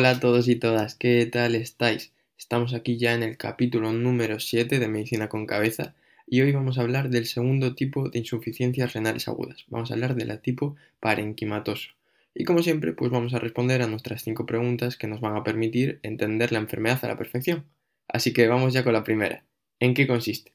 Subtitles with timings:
[0.00, 2.14] Hola a todos y todas, ¿qué tal estáis?
[2.38, 5.94] Estamos aquí ya en el capítulo número 7 de Medicina con Cabeza
[6.26, 9.66] y hoy vamos a hablar del segundo tipo de insuficiencias renales agudas.
[9.68, 11.90] Vamos a hablar de la tipo parenquimatoso.
[12.34, 15.44] Y como siempre, pues vamos a responder a nuestras cinco preguntas que nos van a
[15.44, 17.66] permitir entender la enfermedad a la perfección.
[18.08, 19.44] Así que vamos ya con la primera.
[19.80, 20.54] ¿En qué consiste?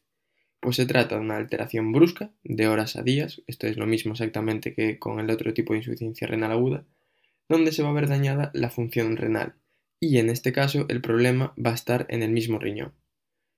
[0.59, 4.13] Pues se trata de una alteración brusca, de horas a días, esto es lo mismo
[4.13, 6.83] exactamente que con el otro tipo de insuficiencia renal aguda,
[7.47, 9.55] donde se va a ver dañada la función renal,
[9.99, 12.93] y en este caso el problema va a estar en el mismo riñón.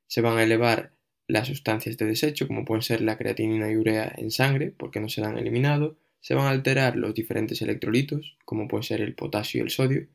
[0.08, 0.94] Se van a elevar
[1.28, 5.10] las sustancias de desecho, como pueden ser la creatinina y urea en sangre, porque no
[5.10, 9.60] se han eliminado, se van a alterar los diferentes electrolitos, como pueden ser el potasio
[9.60, 10.08] y el sodio,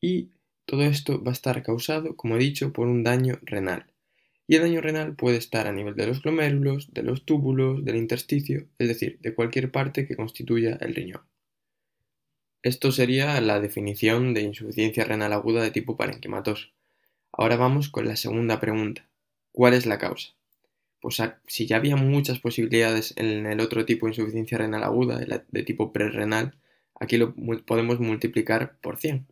[0.00, 0.30] y
[0.64, 3.86] todo esto va a estar causado, como he dicho, por un daño renal.
[4.46, 7.96] Y el daño renal puede estar a nivel de los glomérulos, de los túbulos, del
[7.96, 11.22] intersticio, es decir, de cualquier parte que constituya el riñón.
[12.62, 16.68] Esto sería la definición de insuficiencia renal aguda de tipo parenquimatoso.
[17.32, 19.08] Ahora vamos con la segunda pregunta.
[19.50, 20.34] ¿Cuál es la causa?
[21.00, 25.62] Pues si ya había muchas posibilidades en el otro tipo de insuficiencia renal aguda, de
[25.62, 26.58] tipo prerrenal,
[26.96, 29.26] aquí lo podemos multiplicar por 100.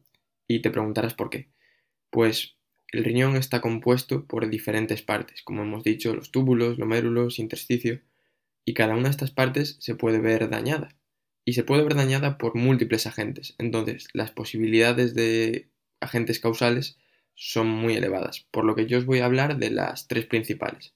[0.46, 1.50] Y te preguntarás por qué.
[2.08, 2.56] Pues
[2.92, 8.00] el riñón está compuesto por diferentes partes, como hemos dicho, los túbulos, glomérulos, intersticio,
[8.64, 10.97] y cada una de estas partes se puede ver dañada
[11.48, 13.54] y se puede ver dañada por múltiples agentes.
[13.56, 16.98] Entonces, las posibilidades de agentes causales
[17.34, 20.92] son muy elevadas, por lo que yo os voy a hablar de las tres principales.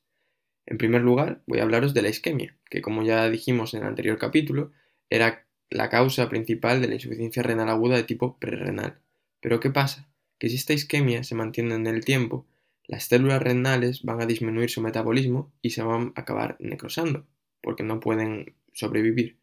[0.67, 3.87] En primer lugar, voy a hablaros de la isquemia, que como ya dijimos en el
[3.87, 4.73] anterior capítulo,
[5.09, 8.99] era la causa principal de la insuficiencia renal aguda de tipo prerrenal.
[9.41, 10.11] Pero ¿qué pasa?
[10.39, 12.47] Que si esta isquemia se mantiene en el tiempo,
[12.85, 17.27] las células renales van a disminuir su metabolismo y se van a acabar necrosando,
[17.63, 19.41] porque no pueden sobrevivir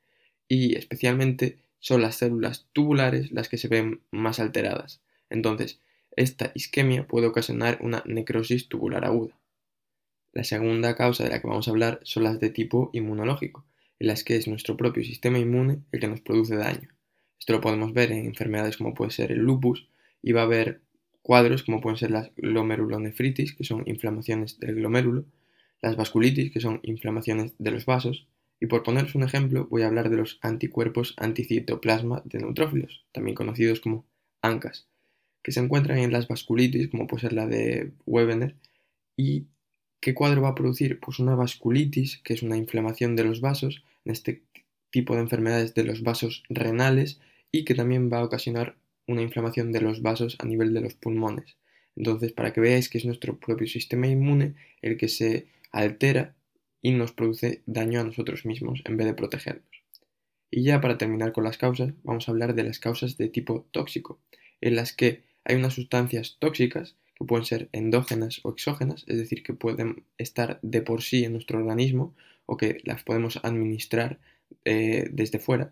[0.50, 5.00] y especialmente son las células tubulares las que se ven más alteradas.
[5.29, 5.79] Entonces,
[6.18, 9.34] esta isquemia puede ocasionar una necrosis tubular aguda.
[10.34, 13.63] La segunda causa de la que vamos a hablar son las de tipo inmunológico,
[14.00, 16.90] en las que es nuestro propio sistema inmune el que nos produce daño.
[17.40, 19.88] Esto lo podemos ver en enfermedades como puede ser el lupus
[20.22, 20.81] y va a haber
[21.22, 25.25] cuadros como pueden ser las glomerulonefritis, que son inflamaciones del glomérulo,
[25.81, 28.28] las vasculitis, que son inflamaciones de los vasos,
[28.59, 33.36] y por poneros un ejemplo, voy a hablar de los anticuerpos anticitoplasma de neutrófilos, también
[33.36, 34.06] conocidos como
[34.42, 34.88] ANCAS,
[35.44, 38.56] que se encuentran en las vasculitis, como puede ser la de Wegener.
[39.16, 39.47] ¿Y
[40.02, 41.00] qué cuadro va a producir?
[41.00, 44.44] Pues una vasculitis, que es una inflamación de los vasos, en este
[44.91, 47.20] tipo de enfermedades de los vasos renales,
[47.52, 48.76] y que también va a ocasionar
[49.08, 51.58] una inflamación de los vasos a nivel de los pulmones.
[51.96, 56.36] Entonces, para que veáis que es nuestro propio sistema inmune el que se altera
[56.81, 59.84] y nos produce daño a nosotros mismos en vez de protegernos.
[60.51, 63.67] Y ya para terminar con las causas, vamos a hablar de las causas de tipo
[63.72, 64.19] tóxico,
[64.62, 69.44] en las que hay unas sustancias tóxicas que pueden ser endógenas o exógenas, es decir,
[69.44, 74.19] que pueden estar de por sí en nuestro organismo o que las podemos administrar
[74.66, 75.72] eh, desde fuera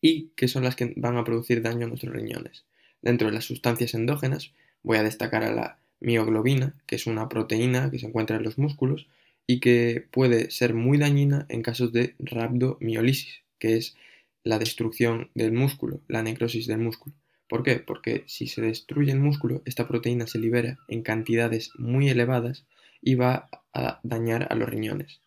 [0.00, 2.64] y que son las que van a producir daño a nuestros riñones.
[3.02, 4.52] Dentro de las sustancias endógenas
[4.82, 8.58] voy a destacar a la mioglobina, que es una proteína que se encuentra en los
[8.58, 9.08] músculos
[9.50, 13.96] y que puede ser muy dañina en casos de rhabdomiolisis, que es
[14.44, 17.16] la destrucción del músculo, la necrosis del músculo.
[17.48, 17.76] ¿Por qué?
[17.76, 22.66] Porque si se destruye el músculo, esta proteína se libera en cantidades muy elevadas
[23.00, 25.22] y va a dañar a los riñones.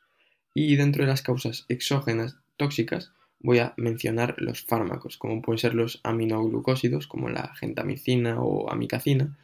[0.54, 5.74] Y dentro de las causas exógenas tóxicas voy a mencionar los fármacos, como pueden ser
[5.74, 9.36] los aminoglucósidos, como la gentamicina o amicacina,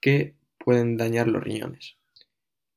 [0.00, 1.96] que pueden dañar los riñones.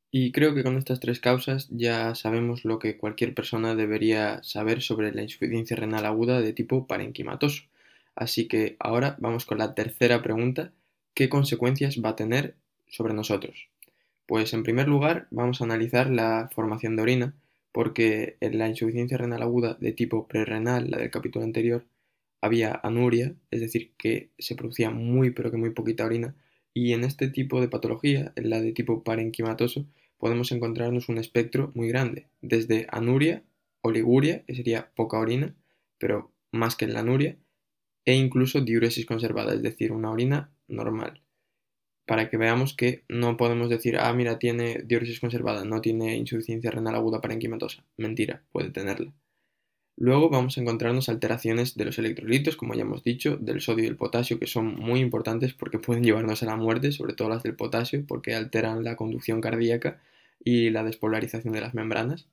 [0.09, 4.81] Y creo que con estas tres causas ya sabemos lo que cualquier persona debería saber
[4.81, 7.63] sobre la insuficiencia renal aguda de tipo parenquimatoso.
[8.15, 10.71] Así que ahora vamos con la tercera pregunta,
[11.13, 12.55] ¿qué consecuencias va a tener
[12.87, 13.67] sobre nosotros?
[14.25, 17.33] Pues en primer lugar vamos a analizar la formación de orina,
[17.71, 21.85] porque en la insuficiencia renal aguda de tipo prerrenal, la del capítulo anterior,
[22.41, 26.33] había anuria, es decir, que se producía muy pero que muy poquita orina,
[26.73, 29.85] y en este tipo de patología, en la de tipo parenquimatoso,
[30.17, 33.43] podemos encontrarnos un espectro muy grande, desde anuria,
[33.81, 35.55] oliguria, que sería poca orina,
[35.97, 37.37] pero más que en la anuria,
[38.05, 41.21] e incluso diuresis conservada, es decir, una orina normal.
[42.05, 46.71] Para que veamos que no podemos decir, ah, mira, tiene diuresis conservada, no tiene insuficiencia
[46.71, 47.83] renal aguda parenquimatosa.
[47.97, 49.13] Mentira, puede tenerla.
[49.99, 53.87] Luego vamos a encontrarnos alteraciones de los electrolitos, como ya hemos dicho, del sodio y
[53.87, 57.41] el potasio, que son muy importantes porque pueden llevarnos a la muerte, sobre todo las
[57.41, 59.99] del potasio, porque alteran la conducción cardíaca
[60.39, 62.27] y la despolarización de las membranas.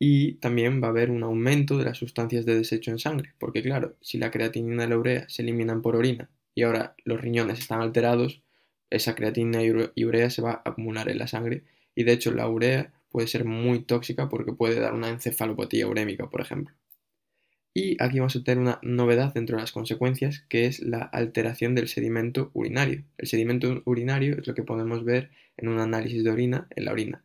[0.00, 3.62] Y también va a haber un aumento de las sustancias de desecho en sangre, porque
[3.62, 7.60] claro, si la creatinina y la urea se eliminan por orina y ahora los riñones
[7.60, 8.42] están alterados,
[8.90, 11.64] esa creatina y urea se va a acumular en la sangre
[11.94, 16.28] y de hecho la urea puede ser muy tóxica porque puede dar una encefalopatía urémica,
[16.30, 16.79] por ejemplo.
[17.72, 21.76] Y aquí vamos a tener una novedad dentro de las consecuencias, que es la alteración
[21.76, 23.04] del sedimento urinario.
[23.16, 26.92] El sedimento urinario es lo que podemos ver en un análisis de orina, en la
[26.92, 27.22] orina.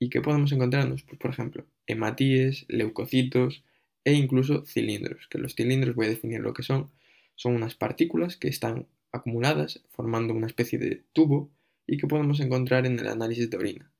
[0.00, 1.04] ¿Y qué podemos encontrarnos?
[1.04, 3.62] Pues, por ejemplo, hematíes, leucocitos
[4.04, 6.90] e incluso cilindros, que los cilindros voy a definir lo que son.
[7.36, 11.50] Son unas partículas que están acumuladas formando una especie de tubo
[11.86, 13.90] y que podemos encontrar en el análisis de orina.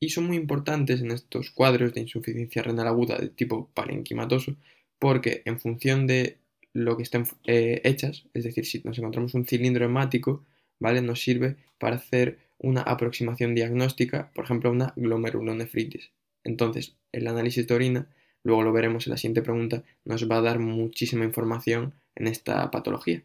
[0.00, 4.56] Y son muy importantes en estos cuadros de insuficiencia renal aguda de tipo parenquimatoso
[5.04, 6.38] porque en función de
[6.72, 10.46] lo que estén eh, hechas, es decir, si nos encontramos un cilindro hemático,
[10.80, 11.02] ¿vale?
[11.02, 16.10] Nos sirve para hacer una aproximación diagnóstica, por ejemplo, una glomerulonefritis.
[16.42, 18.08] Entonces, el análisis de orina,
[18.44, 22.70] luego lo veremos en la siguiente pregunta, nos va a dar muchísima información en esta
[22.70, 23.22] patología.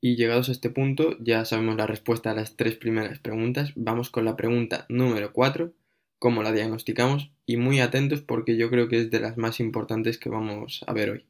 [0.00, 3.72] Y llegados a este punto, ya sabemos la respuesta a las tres primeras preguntas.
[3.74, 5.72] Vamos con la pregunta número 4,
[6.20, 10.18] cómo la diagnosticamos y muy atentos porque yo creo que es de las más importantes
[10.18, 11.24] que vamos a ver hoy.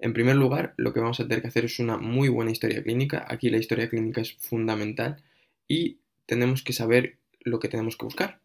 [0.00, 2.82] En primer lugar, lo que vamos a tener que hacer es una muy buena historia
[2.82, 3.24] clínica.
[3.28, 5.22] Aquí la historia clínica es fundamental
[5.68, 8.40] y tenemos que saber lo que tenemos que buscar.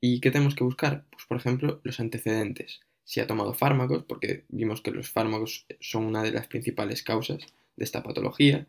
[0.00, 1.04] ¿Y qué tenemos que buscar?
[1.10, 2.80] Pues por ejemplo, los antecedentes.
[3.04, 7.46] Si ha tomado fármacos, porque vimos que los fármacos son una de las principales causas
[7.76, 8.66] de esta patología.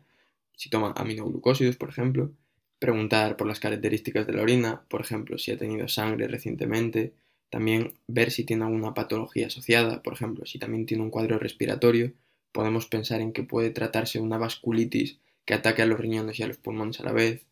[0.56, 2.32] Si toma aminoglucósidos, por ejemplo,
[2.78, 7.12] preguntar por las características de la orina, por ejemplo, si ha tenido sangre recientemente,
[7.50, 12.12] también ver si tiene alguna patología asociada, por ejemplo, si también tiene un cuadro respiratorio,
[12.52, 16.42] podemos pensar en que puede tratarse de una vasculitis que ataque a los riñones y
[16.42, 17.44] a los pulmones a la vez,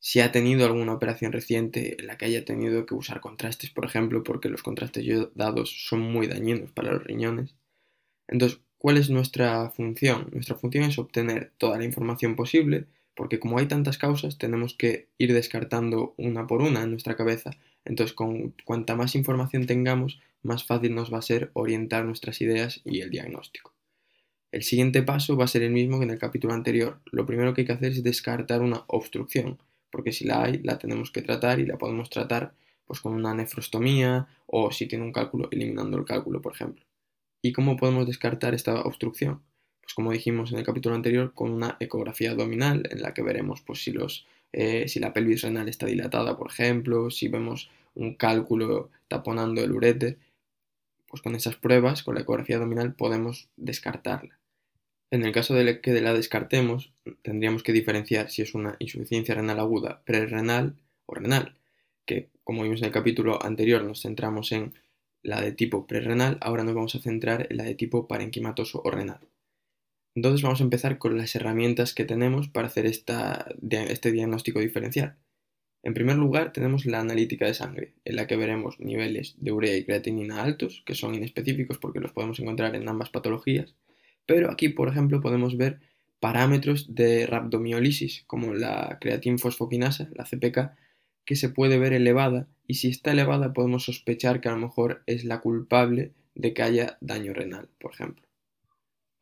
[0.00, 3.86] si ha tenido alguna operación reciente en la que haya tenido que usar contrastes, por
[3.86, 7.54] ejemplo, porque los contrastes dados son muy dañinos para los riñones.
[8.28, 10.28] Entonces, ¿cuál es nuestra función?
[10.32, 15.08] Nuestra función es obtener toda la información posible porque como hay tantas causas, tenemos que
[15.18, 17.52] ir descartando una por una en nuestra cabeza.
[17.84, 22.80] Entonces, con cuanta más información tengamos, más fácil nos va a ser orientar nuestras ideas
[22.84, 23.72] y el diagnóstico.
[24.52, 27.00] El siguiente paso va a ser el mismo que en el capítulo anterior.
[27.10, 29.58] Lo primero que hay que hacer es descartar una obstrucción,
[29.90, 32.54] porque si la hay, la tenemos que tratar y la podemos tratar
[32.86, 36.84] pues con una nefrostomía o si tiene un cálculo, eliminando el cálculo, por ejemplo.
[37.42, 39.42] ¿Y cómo podemos descartar esta obstrucción?
[39.84, 43.60] Pues como dijimos en el capítulo anterior, con una ecografía abdominal en la que veremos
[43.60, 48.14] pues, si, los, eh, si la pelvis renal está dilatada, por ejemplo, si vemos un
[48.14, 50.16] cálculo taponando el ureter,
[51.06, 54.38] pues con esas pruebas, con la ecografía abdominal, podemos descartarla.
[55.10, 56.90] En el caso de que la descartemos,
[57.20, 61.56] tendríamos que diferenciar si es una insuficiencia renal aguda prerrenal o renal,
[62.06, 64.72] que como vimos en el capítulo anterior nos centramos en
[65.22, 68.90] la de tipo prerrenal, ahora nos vamos a centrar en la de tipo parenquimatoso o
[68.90, 69.20] renal.
[70.14, 75.16] Entonces vamos a empezar con las herramientas que tenemos para hacer este diagnóstico diferencial.
[75.82, 79.76] En primer lugar tenemos la analítica de sangre, en la que veremos niveles de urea
[79.76, 83.74] y creatinina altos, que son inespecíficos porque los podemos encontrar en ambas patologías,
[84.24, 85.80] pero aquí, por ejemplo, podemos ver
[86.20, 90.74] parámetros de rhabdomiolisis, como la creatinfosfoquinasa, la CPK,
[91.26, 95.02] que se puede ver elevada, y si está elevada podemos sospechar que a lo mejor
[95.06, 98.24] es la culpable de que haya daño renal, por ejemplo.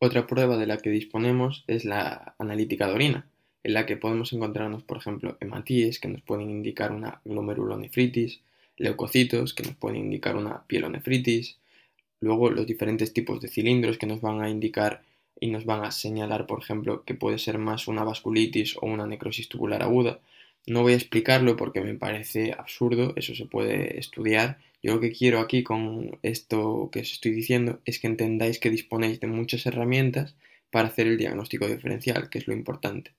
[0.04, 3.26] Otra prueba de la que disponemos es la analítica de orina,
[3.62, 8.40] en la que podemos encontrarnos, por ejemplo, hematíes que nos pueden indicar una glomerulonefritis,
[8.78, 11.56] leucocitos que nos pueden indicar una pielonefritis,
[12.18, 15.02] luego los diferentes tipos de cilindros que nos van a indicar
[15.38, 19.06] y nos van a señalar, por ejemplo, que puede ser más una vasculitis o una
[19.06, 20.18] necrosis tubular aguda.
[20.66, 25.12] No voy a explicarlo porque me parece absurdo, eso se puede estudiar yo lo que
[25.12, 29.64] quiero aquí con esto que os estoy diciendo es que entendáis que disponéis de muchas
[29.66, 30.34] herramientas
[30.70, 33.12] para hacer el diagnóstico diferencial, que es lo importante.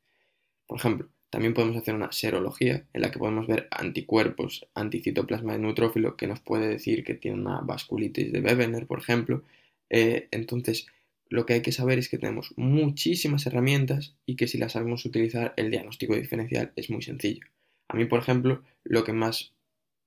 [0.68, 5.60] Por ejemplo, también podemos hacer una serología en la que podemos ver anticuerpos, anticitoplasma de
[5.60, 9.44] neutrófilo, que nos puede decir que tiene una vasculitis de Wegener, por ejemplo.
[9.90, 10.88] Eh, entonces,
[11.34, 15.04] lo que hay que saber es que tenemos muchísimas herramientas y que si las sabemos
[15.04, 17.48] utilizar, el diagnóstico diferencial es muy sencillo.
[17.88, 19.52] A mí, por ejemplo, lo que más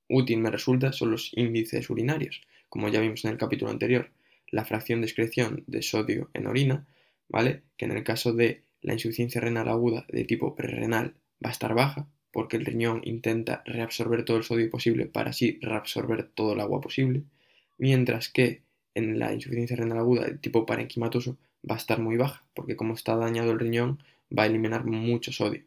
[0.08, 4.12] útil me resulta son los índices urinarios, como ya vimos en el capítulo anterior,
[4.52, 6.86] la fracción de excreción de sodio en orina,
[7.28, 7.62] ¿vale?
[7.76, 11.14] Que en el caso de la insuficiencia renal aguda de tipo prerrenal
[11.44, 15.58] va a estar baja, porque el riñón intenta reabsorber todo el sodio posible para así
[15.60, 17.24] reabsorber todo el agua posible,
[17.78, 18.62] mientras que
[18.96, 21.36] en la insuficiencia renal aguda de tipo parenquimatoso
[21.68, 24.02] va a estar muy baja, porque como está dañado el riñón
[24.36, 25.62] va a eliminar mucho sodio.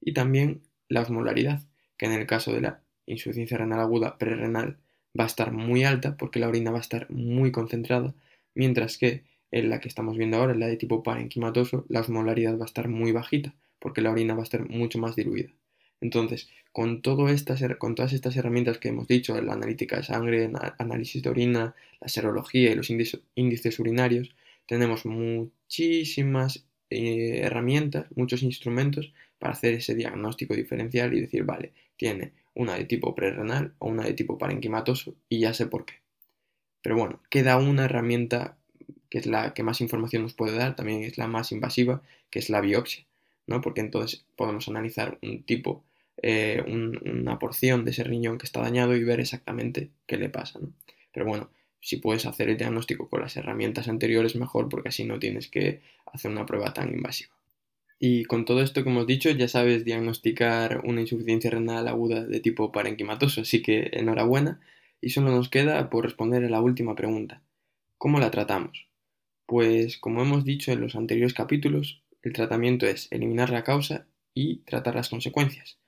[0.00, 1.62] Y también la osmolaridad,
[1.96, 4.78] que en el caso de la insuficiencia renal aguda prerrenal
[5.18, 8.14] va a estar muy alta porque la orina va a estar muy concentrada,
[8.54, 12.58] mientras que en la que estamos viendo ahora, en la de tipo parenquimatoso, la osmolaridad
[12.58, 15.50] va a estar muy bajita, porque la orina va a estar mucho más diluida.
[16.00, 20.50] Entonces, con, todo estas, con todas estas herramientas que hemos dicho, la analítica de sangre,
[20.78, 24.34] análisis de orina, la serología y los índices urinarios,
[24.66, 32.32] tenemos muchísimas eh, herramientas, muchos instrumentos para hacer ese diagnóstico diferencial y decir, vale, tiene
[32.54, 35.94] una de tipo prerrenal o una de tipo parenquimatoso y ya sé por qué.
[36.82, 38.56] Pero bueno, queda una herramienta
[39.10, 42.38] que es la que más información nos puede dar, también es la más invasiva, que
[42.38, 43.05] es la biopsia,
[43.46, 43.60] ¿no?
[43.60, 45.84] Porque entonces podemos analizar un tipo,
[46.22, 46.62] eh,
[47.04, 50.72] una porción de ese riñón que está dañado y ver exactamente qué le pasa, ¿no?
[51.12, 51.50] Pero bueno,
[51.80, 55.82] si puedes hacer el diagnóstico con las herramientas anteriores, mejor, porque así no tienes que
[56.12, 57.36] hacer una prueba tan invasiva.
[57.98, 62.40] Y con todo esto que hemos dicho, ya sabes diagnosticar una insuficiencia renal aguda de
[62.40, 64.60] tipo parenquimatoso, así que enhorabuena.
[65.00, 67.42] Y solo nos queda por responder a la última pregunta.
[67.98, 68.88] ¿Cómo la tratamos?
[69.46, 74.56] Pues como hemos dicho en los anteriores capítulos, el tratamiento es eliminar la causa y
[74.64, 75.78] tratar las consecuencias.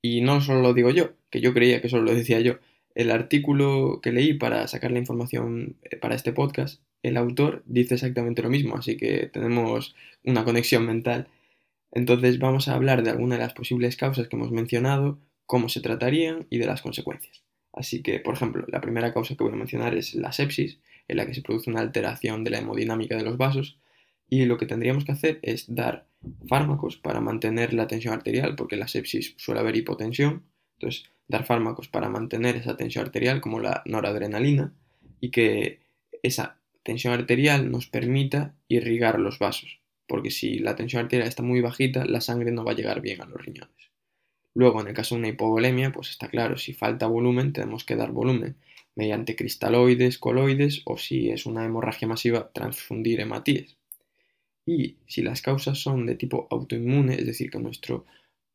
[0.00, 2.58] Y no solo lo digo yo, que yo creía que solo lo decía yo.
[2.94, 7.94] El artículo que leí para sacar la información eh, para este podcast, el autor dice
[7.94, 11.26] exactamente lo mismo, así que tenemos una conexión mental.
[11.90, 15.80] Entonces vamos a hablar de algunas de las posibles causas que hemos mencionado, cómo se
[15.80, 17.42] tratarían y de las consecuencias.
[17.72, 20.78] Así que, por ejemplo, la primera causa que voy a mencionar es la sepsis,
[21.08, 23.78] en la que se produce una alteración de la hemodinámica de los vasos,
[24.28, 26.06] y lo que tendríamos que hacer es dar
[26.48, 30.44] fármacos para mantener la tensión arterial, porque en la sepsis suele haber hipotensión,
[30.76, 34.74] entonces dar fármacos para mantener esa tensión arterial, como la noradrenalina,
[35.20, 35.80] y que
[36.22, 41.60] esa tensión arterial nos permita irrigar los vasos porque si la tensión arterial está muy
[41.60, 43.92] bajita, la sangre no va a llegar bien a los riñones.
[44.54, 47.94] Luego, en el caso de una hipovolemia, pues está claro, si falta volumen, tenemos que
[47.94, 48.56] dar volumen
[48.96, 53.77] mediante cristaloides, coloides o si es una hemorragia masiva, transfundir hematíes.
[54.68, 58.04] Y si las causas son de tipo autoinmune, es decir, que nuestro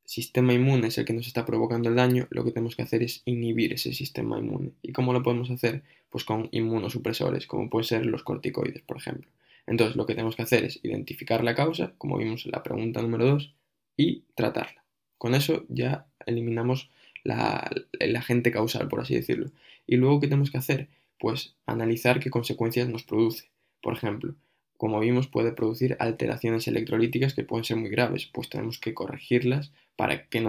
[0.05, 3.01] sistema inmune es el que nos está provocando el daño, lo que tenemos que hacer
[3.01, 4.73] es inhibir ese sistema inmune.
[4.83, 5.81] ¿Y cómo lo podemos hacer?
[6.11, 9.31] Pues con inmunosupresores, como pueden ser los corticoides, por ejemplo.
[9.65, 13.01] Entonces lo que tenemos que hacer es identificar la causa, como vimos en la pregunta
[13.01, 13.55] número 2,
[13.97, 14.85] y tratarla.
[15.17, 16.91] Con eso ya eliminamos
[17.23, 19.49] la, el agente causal, por así decirlo.
[19.87, 20.89] Y luego, ¿qué tenemos que hacer?
[21.17, 23.49] Pues analizar qué consecuencias nos produce.
[23.81, 24.35] Por ejemplo,
[24.83, 29.71] como vimos, puede producir alteraciones electrolíticas que pueden ser muy graves, pues tenemos que corregirlas
[29.95, 30.43] para que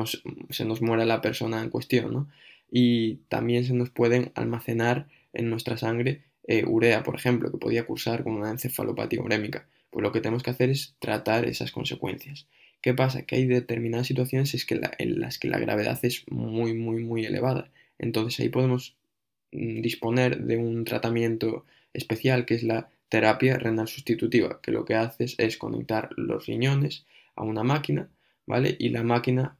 [0.51, 2.29] se nos muera la persona en cuestión, ¿no?
[2.69, 7.87] Y también se nos pueden almacenar en nuestra sangre eh, urea, por ejemplo, que podía
[7.87, 9.69] cursar con una encefalopatía urémica.
[9.91, 12.49] Pues lo que tenemos que hacer es tratar esas consecuencias.
[12.81, 13.23] ¿Qué pasa?
[13.23, 14.67] Que hay determinadas situaciones
[14.99, 17.71] en las que la gravedad es muy, muy, muy elevada.
[18.01, 18.97] Entonces ahí podemos
[19.53, 24.97] mm, disponer de un tratamiento especial que es la terapia renal sustitutiva, que lo que
[24.97, 27.07] hace es conectar los riñones
[27.37, 28.09] a una máquina,
[28.45, 28.75] ¿vale?
[28.77, 29.57] Y la máquina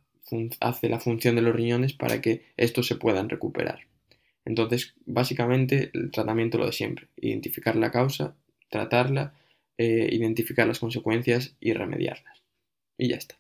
[0.59, 3.87] hace la función de los riñones para que estos se puedan recuperar.
[4.45, 7.07] Entonces, básicamente, el tratamiento lo de siempre.
[7.17, 8.35] Identificar la causa,
[8.71, 9.35] tratarla,
[9.79, 12.43] eh, identificar las consecuencias y remediarlas.
[12.99, 13.37] Y ya está.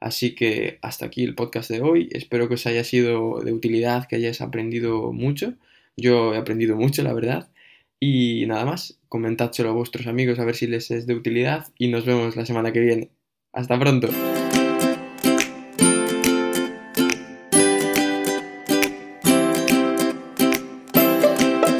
[0.00, 2.08] Así que hasta aquí el podcast de hoy.
[2.10, 5.54] Espero que os haya sido de utilidad, que hayáis aprendido mucho.
[5.96, 7.48] Yo he aprendido mucho, la verdad.
[8.04, 11.86] Y nada más, comentádselo a vuestros amigos a ver si les es de utilidad y
[11.86, 13.12] nos vemos la semana que viene.
[13.52, 14.08] Hasta pronto.